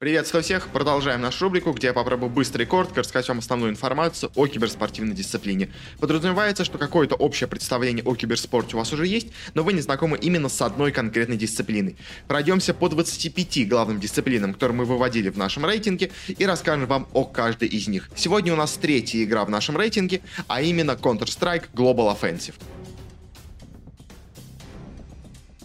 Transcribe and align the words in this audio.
Приветствую 0.00 0.44
всех! 0.44 0.68
Продолжаем 0.68 1.22
нашу 1.22 1.46
рубрику, 1.46 1.72
где 1.72 1.88
я 1.88 1.92
попробую 1.92 2.30
быстро 2.30 2.62
и 2.62 2.66
коротко 2.66 3.00
рассказать 3.00 3.26
вам 3.26 3.40
основную 3.40 3.72
информацию 3.72 4.30
о 4.36 4.46
киберспортивной 4.46 5.12
дисциплине. 5.12 5.72
Подразумевается, 5.98 6.64
что 6.64 6.78
какое-то 6.78 7.16
общее 7.16 7.48
представление 7.48 8.04
о 8.04 8.14
киберспорте 8.14 8.76
у 8.76 8.78
вас 8.78 8.92
уже 8.92 9.08
есть, 9.08 9.26
но 9.54 9.64
вы 9.64 9.72
не 9.72 9.80
знакомы 9.80 10.16
именно 10.16 10.48
с 10.48 10.62
одной 10.62 10.92
конкретной 10.92 11.36
дисциплиной. 11.36 11.96
Пройдемся 12.28 12.74
по 12.74 12.88
25 12.88 13.68
главным 13.68 13.98
дисциплинам, 13.98 14.54
которые 14.54 14.76
мы 14.76 14.84
выводили 14.84 15.30
в 15.30 15.36
нашем 15.36 15.66
рейтинге, 15.66 16.12
и 16.28 16.46
расскажем 16.46 16.86
вам 16.86 17.08
о 17.12 17.24
каждой 17.24 17.66
из 17.66 17.88
них. 17.88 18.08
Сегодня 18.14 18.52
у 18.52 18.56
нас 18.56 18.74
третья 18.74 19.24
игра 19.24 19.44
в 19.44 19.50
нашем 19.50 19.76
рейтинге, 19.76 20.20
а 20.46 20.62
именно 20.62 20.92
Counter-Strike 20.92 21.70
Global 21.74 22.16
Offensive. 22.16 22.54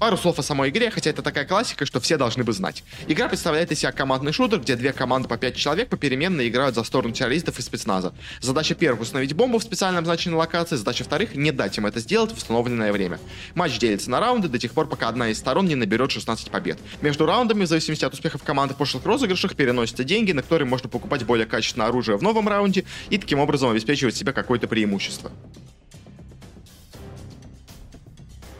Пару 0.00 0.16
слов 0.16 0.38
о 0.38 0.42
самой 0.42 0.70
игре, 0.70 0.90
хотя 0.90 1.10
это 1.10 1.20
такая 1.20 1.44
классика, 1.44 1.84
что 1.84 2.00
все 2.00 2.16
должны 2.16 2.42
бы 2.42 2.54
знать. 2.54 2.84
Игра 3.06 3.28
представляет 3.28 3.70
из 3.70 3.80
себя 3.80 3.92
командный 3.92 4.32
шутер, 4.32 4.58
где 4.58 4.74
две 4.74 4.94
команды 4.94 5.28
по 5.28 5.36
5 5.36 5.54
человек 5.54 5.90
попеременно 5.90 6.48
играют 6.48 6.74
за 6.74 6.84
сторону 6.84 7.12
террористов 7.12 7.58
и 7.58 7.62
спецназа. 7.62 8.14
Задача 8.40 8.74
первых— 8.74 9.00
установить 9.02 9.34
бомбу 9.34 9.58
в 9.58 9.62
специально 9.62 9.98
обозначенной 9.98 10.38
локации, 10.38 10.76
задача 10.76 11.04
вторых— 11.04 11.34
не 11.36 11.52
дать 11.52 11.76
им 11.76 11.84
это 11.84 12.00
сделать 12.00 12.32
в 12.32 12.38
установленное 12.38 12.92
время. 12.92 13.20
Матч 13.54 13.78
делится 13.78 14.08
на 14.08 14.20
раунды 14.20 14.48
до 14.48 14.58
тех 14.58 14.72
пор, 14.72 14.88
пока 14.88 15.06
одна 15.06 15.28
из 15.28 15.38
сторон 15.38 15.66
не 15.66 15.74
наберет 15.74 16.10
16 16.10 16.50
побед. 16.50 16.78
Между 17.02 17.26
раундами, 17.26 17.64
в 17.64 17.68
зависимости 17.68 18.06
от 18.06 18.14
успехов 18.14 18.42
команды 18.42 18.72
в 18.72 18.78
прошлых 18.78 19.04
розыгрышах, 19.04 19.54
переносятся 19.54 20.02
деньги, 20.02 20.32
на 20.32 20.40
которые 20.40 20.66
можно 20.66 20.88
покупать 20.88 21.24
более 21.24 21.44
качественное 21.44 21.88
оружие 21.88 22.16
в 22.16 22.22
новом 22.22 22.48
раунде 22.48 22.86
и 23.10 23.18
таким 23.18 23.38
образом 23.38 23.68
обеспечивать 23.68 24.16
себе 24.16 24.32
какое-то 24.32 24.66
преимущество. 24.66 25.30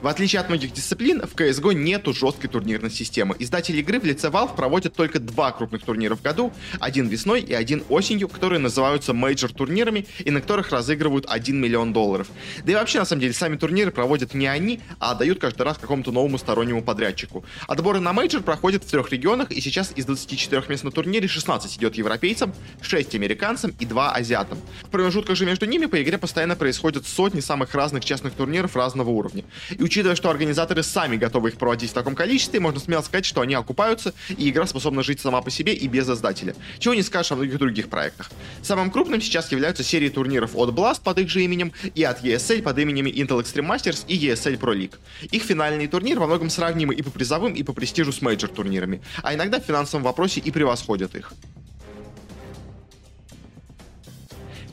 В 0.00 0.06
отличие 0.06 0.40
от 0.40 0.48
многих 0.48 0.72
дисциплин, 0.72 1.20
в 1.20 1.34
CSGO 1.34 1.74
нету 1.74 2.14
жесткой 2.14 2.48
турнирной 2.48 2.90
системы. 2.90 3.36
Издатели 3.38 3.80
игры 3.80 4.00
в 4.00 4.04
лице 4.04 4.28
Valve 4.28 4.56
проводят 4.56 4.94
только 4.94 5.18
два 5.18 5.52
крупных 5.52 5.82
турнира 5.82 6.16
в 6.16 6.22
году, 6.22 6.54
один 6.78 7.06
весной 7.06 7.42
и 7.42 7.52
один 7.52 7.84
осенью, 7.90 8.28
которые 8.28 8.60
называются 8.60 9.12
мейджор 9.12 9.52
турнирами 9.52 10.06
и 10.24 10.30
на 10.30 10.40
которых 10.40 10.70
разыгрывают 10.70 11.26
1 11.28 11.54
миллион 11.54 11.92
долларов. 11.92 12.28
Да 12.64 12.72
и 12.72 12.74
вообще, 12.76 13.00
на 13.00 13.04
самом 13.04 13.20
деле, 13.20 13.34
сами 13.34 13.58
турниры 13.58 13.90
проводят 13.90 14.32
не 14.32 14.46
они, 14.46 14.80
а 15.00 15.10
отдают 15.10 15.38
каждый 15.38 15.64
раз 15.64 15.76
какому-то 15.76 16.12
новому 16.12 16.38
стороннему 16.38 16.82
подрядчику. 16.82 17.44
Отборы 17.68 18.00
на 18.00 18.14
мейджор 18.14 18.40
проходят 18.40 18.84
в 18.84 18.90
трех 18.90 19.12
регионах, 19.12 19.50
и 19.50 19.60
сейчас 19.60 19.92
из 19.94 20.06
24 20.06 20.62
мест 20.68 20.82
на 20.82 20.92
турнире 20.92 21.28
16 21.28 21.76
идет 21.76 21.96
европейцам, 21.96 22.54
6 22.80 23.14
американцам 23.16 23.74
и 23.78 23.84
2 23.84 24.12
азиатам. 24.12 24.58
В 24.82 24.88
промежутках 24.88 25.36
же 25.36 25.44
между 25.44 25.66
ними 25.66 25.84
по 25.84 26.02
игре 26.02 26.16
постоянно 26.16 26.56
происходят 26.56 27.06
сотни 27.06 27.40
самых 27.40 27.74
разных 27.74 28.02
частных 28.02 28.32
турниров 28.32 28.76
разного 28.76 29.10
уровня. 29.10 29.44
И 29.68 29.89
учитывая, 29.90 30.14
что 30.14 30.30
организаторы 30.30 30.84
сами 30.84 31.16
готовы 31.16 31.48
их 31.48 31.56
проводить 31.56 31.90
в 31.90 31.94
таком 31.94 32.14
количестве, 32.14 32.60
можно 32.60 32.78
смело 32.78 33.02
сказать, 33.02 33.24
что 33.24 33.40
они 33.40 33.54
окупаются, 33.54 34.14
и 34.28 34.48
игра 34.48 34.64
способна 34.64 35.02
жить 35.02 35.18
сама 35.18 35.42
по 35.42 35.50
себе 35.50 35.74
и 35.74 35.88
без 35.88 36.08
издателя. 36.08 36.54
Чего 36.78 36.94
не 36.94 37.02
скажешь 37.02 37.32
о 37.32 37.34
многих 37.34 37.58
других 37.58 37.88
проектах. 37.88 38.30
Самым 38.62 38.92
крупным 38.92 39.20
сейчас 39.20 39.50
являются 39.50 39.82
серии 39.82 40.08
турниров 40.08 40.54
от 40.54 40.70
Blast 40.70 41.00
под 41.02 41.18
их 41.18 41.28
же 41.28 41.42
именем 41.42 41.72
и 41.96 42.04
от 42.04 42.22
ESL 42.22 42.62
под 42.62 42.78
именами 42.78 43.10
Intel 43.10 43.40
Extreme 43.40 43.68
Masters 43.68 44.04
и 44.06 44.16
ESL 44.16 44.60
Pro 44.60 44.76
League. 44.76 44.94
Их 45.32 45.42
финальный 45.42 45.88
турнир 45.88 46.20
во 46.20 46.28
многом 46.28 46.50
сравнимы 46.50 46.94
и 46.94 47.02
по 47.02 47.10
призовым, 47.10 47.54
и 47.54 47.64
по 47.64 47.72
престижу 47.72 48.12
с 48.12 48.22
мейджор 48.22 48.50
турнирами, 48.50 49.02
а 49.24 49.34
иногда 49.34 49.58
в 49.58 49.64
финансовом 49.64 50.04
вопросе 50.04 50.38
и 50.38 50.52
превосходят 50.52 51.16
их. 51.16 51.32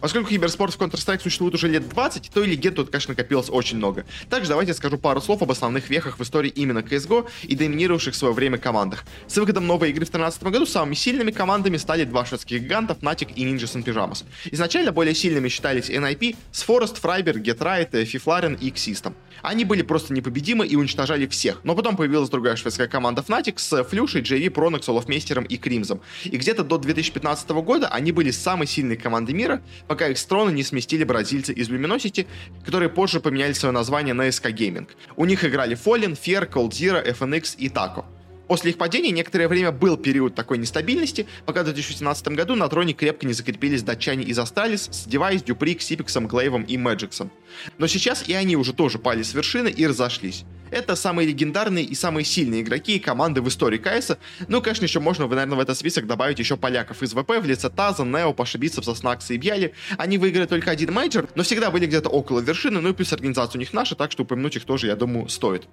Поскольку 0.07 0.29
киберспорт 0.29 0.73
в 0.73 0.79
Counter-Strike 0.79 1.21
существует 1.21 1.53
уже 1.53 1.67
лет 1.67 1.89
20, 1.89 2.31
то 2.33 2.41
и 2.41 2.47
легенд 2.47 2.77
тут, 2.77 2.89
конечно, 2.89 3.11
накопилось 3.11 3.49
очень 3.49 3.75
много. 3.75 4.05
Также 4.29 4.47
давайте 4.47 4.73
скажу 4.73 4.97
пару 4.97 5.19
слов 5.19 5.41
об 5.41 5.51
основных 5.51 5.89
вехах 5.89 6.17
в 6.17 6.23
истории 6.23 6.49
именно 6.49 6.79
CSGO 6.79 7.27
и 7.43 7.57
доминировавших 7.57 8.13
в 8.13 8.17
свое 8.17 8.33
время 8.33 8.57
командах. 8.57 9.03
С 9.27 9.35
выходом 9.35 9.67
новой 9.67 9.89
игры 9.89 10.05
в 10.05 10.09
2013 10.09 10.43
году 10.43 10.65
самыми 10.65 10.93
сильными 10.93 11.31
командами 11.31 11.75
стали 11.75 12.05
два 12.05 12.25
шведских 12.25 12.61
гигантов, 12.61 12.99
Fnatic 12.99 13.33
и 13.35 13.43
Ninjas 13.43 13.65
in 13.65 13.83
Pyjamas. 13.83 14.23
Изначально 14.49 14.93
более 14.93 15.13
сильными 15.13 15.49
считались 15.49 15.89
NIP, 15.89 16.37
с 16.53 16.59
f0rest, 16.59 17.01
friberg, 17.01 17.43
GetRight, 17.43 17.91
Fiflaren 17.91 18.57
и 18.61 18.67
Xizt 18.67 18.93
ом. 18.93 19.13
Они 19.41 19.65
были 19.65 19.81
просто 19.81 20.13
непобедимы 20.13 20.65
и 20.65 20.77
уничтожали 20.77 21.27
всех. 21.27 21.59
Но 21.63 21.75
потом 21.75 21.97
появилась 21.97 22.29
другая 22.29 22.55
шведская 22.55 22.87
команда 22.87 23.23
Fnatic 23.27 23.55
с 23.57 23.83
Флюшей, 23.83 24.21
JW, 24.21 24.49
pronax, 24.53 24.89
Олафмейстером 24.89 25.43
и 25.43 25.57
Кримзом. 25.57 25.99
И 26.23 26.37
где-то 26.37 26.63
до 26.63 26.77
2015 26.77 27.49
года 27.49 27.89
они 27.89 28.13
были 28.13 28.31
самой 28.31 28.67
сильной 28.67 28.95
командой 28.95 29.33
мира, 29.33 29.61
пока 29.97 30.09
их 30.09 30.19
с 30.19 30.25
трона 30.25 30.51
не 30.51 30.61
сместили 30.61 31.03
бразильцы 31.03 31.53
из 31.53 31.69
Luminosity, 31.69 32.27
которые 32.63 32.87
позже 32.87 33.19
поменяли 33.19 33.53
свое 33.53 33.73
название 33.73 34.13
на 34.13 34.27
SK 34.27 34.53
Gaming. 34.53 34.87
У 35.15 35.25
них 35.25 35.43
играли 35.43 35.75
Fallen, 35.75 36.15
fer, 36.15 36.47
coldzera, 36.47 37.03
FNX 37.03 37.55
и 37.57 37.67
Taco. 37.67 38.05
После 38.47 38.69
их 38.69 38.77
падения 38.77 39.09
некоторое 39.09 39.47
время 39.47 39.71
был 39.71 39.97
период 39.97 40.35
такой 40.35 40.59
нестабильности, 40.59 41.25
пока 41.47 41.61
в 41.61 41.65
2017 41.65 42.27
году 42.27 42.53
на 42.53 42.69
троне 42.69 42.93
крепко 42.93 43.25
не 43.25 43.33
закрепились 43.33 43.81
датчане 43.81 44.23
из 44.23 44.37
Astralis 44.37 44.87
с 44.91 45.07
Device, 45.07 45.43
dupreeh, 45.43 45.81
Xyp9x 45.81 46.10
ом, 46.10 46.27
gla1ve 46.27 46.53
ом 46.53 46.61
и 46.61 46.77
Magisk 46.77 47.13
ом. 47.13 47.31
Но 47.79 47.87
сейчас 47.87 48.29
и 48.29 48.33
они 48.33 48.55
уже 48.55 48.73
тоже 48.73 48.99
пали 48.99 49.23
с 49.23 49.33
вершины 49.33 49.69
и 49.69 49.87
разошлись. 49.87 50.45
Это 50.71 50.95
самые 50.95 51.27
легендарные 51.27 51.85
и 51.85 51.95
самые 51.95 52.25
сильные 52.25 52.61
игроки 52.61 52.95
и 52.95 52.99
команды 52.99 53.41
в 53.41 53.47
истории 53.47 53.77
КС. 53.77 54.11
Ну, 54.47 54.61
конечно, 54.61 54.85
еще 54.85 54.99
можно, 54.99 55.27
наверное, 55.27 55.57
в 55.57 55.59
этот 55.59 55.77
список 55.77 56.07
добавить 56.07 56.39
еще 56.39 56.57
поляков 56.57 57.01
из 57.03 57.13
ВП 57.13 57.31
в 57.41 57.45
лице 57.45 57.69
Таза, 57.69 58.03
Нео, 58.03 58.33
Паши 58.33 58.57
Бицепса, 58.57 58.95
Снакса 58.95 59.33
и 59.33 59.37
Бьяли. 59.37 59.73
Они 59.97 60.17
выиграли 60.17 60.45
только 60.45 60.71
один 60.71 60.93
мейджор, 60.93 61.27
но 61.35 61.43
всегда 61.43 61.71
были 61.71 61.85
где-то 61.85 62.09
около 62.09 62.39
вершины, 62.39 62.81
ну 62.81 62.89
и 62.89 62.93
плюс 62.93 63.13
организация 63.13 63.57
у 63.57 63.59
них 63.59 63.73
наша, 63.73 63.95
так 63.95 64.11
что 64.11 64.23
упомянуть 64.23 64.55
их 64.55 64.65
тоже, 64.65 64.87
я 64.87 64.95
думаю, 64.95 65.29
стоит. 65.29 65.67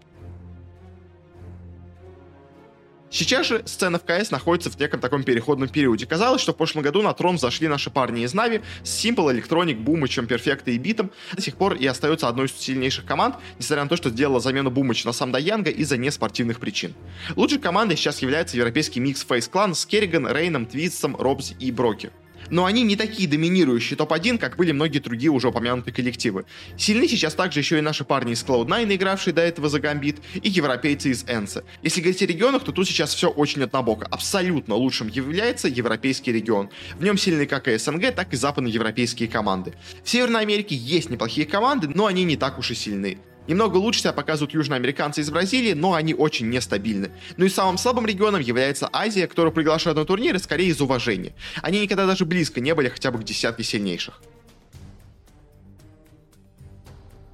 Сейчас 3.14 3.46
же 3.46 3.62
сцена 3.64 4.00
в 4.00 4.02
КС 4.02 4.32
находится 4.32 4.70
в 4.70 4.80
неком 4.80 4.98
таком 4.98 5.22
переходном 5.22 5.68
периоде. 5.68 6.04
Казалось, 6.04 6.42
что 6.42 6.52
в 6.52 6.56
прошлом 6.56 6.82
году 6.82 7.00
на 7.00 7.14
трон 7.14 7.38
зашли 7.38 7.68
наши 7.68 7.88
парни 7.88 8.24
из 8.24 8.34
Нави 8.34 8.60
с 8.82 9.04
s1mple, 9.04 9.32
Electronic, 9.32 9.76
Бумычем, 9.76 10.26
Перфекта 10.26 10.72
и 10.72 10.78
Битом. 10.78 11.12
До 11.32 11.40
сих 11.40 11.54
пор 11.54 11.74
и 11.74 11.86
остается 11.86 12.26
одной 12.26 12.46
из 12.46 12.54
сильнейших 12.54 13.04
команд, 13.04 13.36
несмотря 13.56 13.84
на 13.84 13.88
то, 13.88 13.94
что 13.94 14.10
сделала 14.10 14.40
замену 14.40 14.72
Бумыча 14.72 15.06
на 15.06 15.12
somedieyoung 15.12 15.38
а 15.38 15.70
из-за 15.70 15.96
неспортивных 15.96 16.58
причин. 16.58 16.92
Лучшей 17.36 17.60
командой 17.60 17.96
сейчас 17.96 18.20
является 18.20 18.56
европейский 18.56 18.98
микс 18.98 19.24
Face 19.24 19.48
Clan 19.48 19.74
с 19.74 19.86
Керриган, 19.86 20.26
Рейном, 20.26 20.66
Твитсом, 20.66 21.14
Робс 21.14 21.52
и 21.60 21.70
Броки 21.70 22.10
но 22.50 22.64
они 22.64 22.82
не 22.82 22.96
такие 22.96 23.28
доминирующие 23.28 23.96
топ-1, 23.96 24.38
как 24.38 24.56
были 24.56 24.72
многие 24.72 24.98
другие 24.98 25.30
уже 25.30 25.48
упомянутые 25.48 25.94
коллективы. 25.94 26.44
Сильны 26.76 27.08
сейчас 27.08 27.34
также 27.34 27.60
еще 27.60 27.78
и 27.78 27.80
наши 27.80 28.04
парни 28.04 28.32
из 28.32 28.44
Cloud9, 28.44 28.94
игравшие 28.94 29.34
до 29.34 29.42
этого 29.42 29.68
за 29.68 29.80
Гамбит, 29.80 30.18
и 30.34 30.48
европейцы 30.48 31.10
из 31.10 31.24
Энса. 31.24 31.64
Если 31.82 32.00
говорить 32.00 32.22
о 32.22 32.26
регионах, 32.26 32.64
то 32.64 32.72
тут 32.72 32.86
сейчас 32.86 33.14
все 33.14 33.28
очень 33.28 33.62
однобоко. 33.62 34.06
Абсолютно 34.10 34.74
лучшим 34.74 35.08
является 35.08 35.68
европейский 35.68 36.32
регион. 36.32 36.70
В 36.96 37.04
нем 37.04 37.18
сильны 37.18 37.46
как 37.46 37.68
и 37.68 37.78
СНГ, 37.78 38.14
так 38.14 38.32
и 38.32 38.36
западноевропейские 38.36 39.28
команды. 39.28 39.74
В 40.02 40.10
Северной 40.10 40.42
Америке 40.42 40.74
есть 40.74 41.10
неплохие 41.10 41.46
команды, 41.46 41.88
но 41.88 42.06
они 42.06 42.24
не 42.24 42.36
так 42.36 42.58
уж 42.58 42.70
и 42.70 42.74
сильны. 42.74 43.18
Немного 43.46 43.76
лучше 43.76 44.00
себя 44.00 44.12
показывают 44.12 44.54
южноамериканцы 44.54 45.20
из 45.20 45.30
Бразилии, 45.30 45.74
но 45.74 45.94
они 45.94 46.14
очень 46.14 46.48
нестабильны. 46.48 47.10
Ну 47.36 47.44
и 47.44 47.48
самым 47.48 47.78
слабым 47.78 48.06
регионом 48.06 48.40
является 48.40 48.88
Азия, 48.92 49.26
которую 49.26 49.52
приглашают 49.52 49.98
на 49.98 50.04
турниры 50.04 50.38
скорее 50.38 50.68
из 50.68 50.80
уважения. 50.80 51.34
Они 51.62 51.80
никогда 51.80 52.06
даже 52.06 52.24
близко 52.24 52.60
не 52.60 52.74
были 52.74 52.88
хотя 52.88 53.10
бы 53.10 53.18
к 53.18 53.24
десятке 53.24 53.62
сильнейших. 53.62 54.20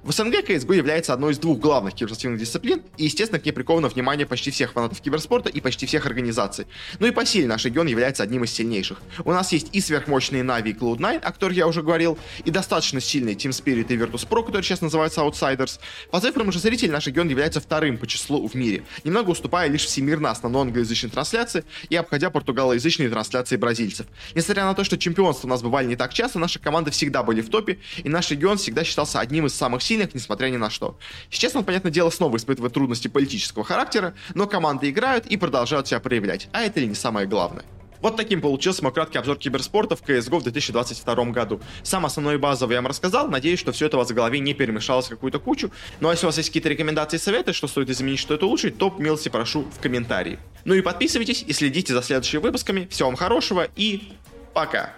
В 0.03 0.11
СНГ 0.11 0.43
CSGO 0.47 0.75
является 0.75 1.13
одной 1.13 1.33
из 1.33 1.37
двух 1.37 1.59
главных 1.59 1.93
киберспортивных 1.93 2.39
дисциплин, 2.39 2.81
и, 2.97 3.03
естественно, 3.03 3.39
к 3.39 3.45
ней 3.45 3.51
приковано 3.51 3.87
внимание 3.87 4.25
почти 4.25 4.49
всех 4.49 4.71
фанатов 4.71 4.99
киберспорта 4.99 5.49
и 5.49 5.61
почти 5.61 5.85
всех 5.85 6.07
организаций. 6.07 6.65
Ну 6.97 7.05
и 7.05 7.11
по 7.11 7.23
силе 7.23 7.45
наш 7.45 7.65
регион 7.65 7.85
является 7.85 8.23
одним 8.23 8.43
из 8.43 8.51
сильнейших. 8.51 8.99
У 9.23 9.31
нас 9.31 9.51
есть 9.51 9.67
и 9.73 9.79
сверхмощные 9.79 10.41
Na'Vi 10.41 10.71
и 10.71 10.73
Cloud9, 10.73 11.19
о 11.19 11.31
которых 11.31 11.55
я 11.55 11.67
уже 11.67 11.83
говорил, 11.83 12.17
и 12.43 12.49
достаточно 12.49 12.99
сильные 12.99 13.35
Team 13.35 13.51
Spirit 13.51 13.93
и 13.93 13.95
Virtus.pro, 13.95 14.43
которые 14.43 14.63
сейчас 14.63 14.81
называются 14.81 15.21
Outsiders. 15.21 15.79
По 16.09 16.19
цифрам 16.19 16.51
же 16.51 16.57
зрителей 16.57 16.89
наш 16.89 17.05
регион 17.05 17.29
является 17.29 17.61
вторым 17.61 17.99
по 17.99 18.07
числу 18.07 18.47
в 18.47 18.55
мире, 18.55 18.83
немного 19.03 19.29
уступая 19.29 19.69
лишь 19.69 19.85
всемирно 19.85 20.31
основной 20.31 20.63
англоязычной 20.63 21.11
трансляции 21.11 21.63
и 21.89 21.95
обходя 21.95 22.31
португалоязычные 22.31 23.07
трансляции 23.07 23.55
бразильцев. 23.55 24.07
Несмотря 24.33 24.65
на 24.65 24.73
то, 24.73 24.83
что 24.83 24.97
чемпионства 24.97 25.45
у 25.45 25.51
нас 25.51 25.61
бывали 25.61 25.85
не 25.85 25.95
так 25.95 26.11
часто, 26.11 26.39
наши 26.39 26.57
команды 26.57 26.89
всегда 26.89 27.21
были 27.21 27.41
в 27.41 27.49
топе, 27.49 27.77
и 28.03 28.09
наш 28.09 28.31
регион 28.31 28.57
всегда 28.57 28.83
считался 28.83 29.19
одним 29.19 29.45
из 29.45 29.53
самых 29.53 29.83
несмотря 29.97 30.47
ни 30.47 30.57
на 30.57 30.69
что. 30.69 30.97
Сейчас 31.29 31.55
он, 31.55 31.63
понятное 31.63 31.91
дело, 31.91 32.09
снова 32.09 32.37
испытывает 32.37 32.73
трудности 32.73 33.07
политического 33.07 33.63
характера, 33.63 34.13
но 34.33 34.47
команды 34.47 34.89
играют 34.89 35.25
и 35.25 35.37
продолжают 35.37 35.87
себя 35.87 35.99
проявлять, 35.99 36.49
а 36.51 36.61
это 36.61 36.79
ли 36.79 36.87
не 36.87 36.95
самое 36.95 37.27
главное. 37.27 37.65
Вот 38.01 38.17
таким 38.17 38.41
получился 38.41 38.83
мой 38.83 38.91
краткий 38.91 39.19
обзор 39.19 39.37
киберспорта 39.37 39.95
в 39.95 40.01
CSGO 40.01 40.39
в 40.39 40.43
2022 40.43 41.25
году. 41.25 41.61
Сам 41.83 42.05
основной 42.05 42.37
базовый 42.37 42.73
я 42.73 42.81
вам 42.81 42.87
рассказал, 42.87 43.29
надеюсь, 43.29 43.59
что 43.59 43.71
все 43.71 43.85
это 43.85 43.97
у 43.97 43.99
вас 43.99 44.09
в 44.09 44.13
голове 44.13 44.39
не 44.39 44.53
перемешалось 44.53 45.05
в 45.05 45.09
какую-то 45.09 45.39
кучу. 45.39 45.71
Ну 45.99 46.09
а 46.09 46.11
если 46.11 46.25
у 46.25 46.29
вас 46.29 46.37
есть 46.37 46.49
какие-то 46.49 46.69
рекомендации 46.69 47.17
и 47.17 47.19
советы, 47.19 47.53
что 47.53 47.67
стоит 47.67 47.89
изменить, 47.89 48.19
что 48.19 48.33
это 48.33 48.45
улучшить, 48.45 48.77
то 48.77 48.93
милости 48.97 49.29
прошу 49.29 49.65
в 49.65 49.79
комментарии. 49.79 50.39
Ну 50.65 50.73
и 50.73 50.81
подписывайтесь 50.81 51.43
и 51.45 51.53
следите 51.53 51.93
за 51.93 52.01
следующими 52.01 52.39
выпусками. 52.39 52.87
Всего 52.89 53.09
вам 53.09 53.15
хорошего 53.15 53.67
и 53.75 54.13
пока! 54.53 54.93